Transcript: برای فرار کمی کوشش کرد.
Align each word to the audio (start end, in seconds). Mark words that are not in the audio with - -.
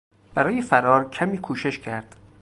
برای 0.33 0.61
فرار 0.61 1.09
کمی 1.09 1.37
کوشش 1.37 1.79
کرد. 1.79 2.15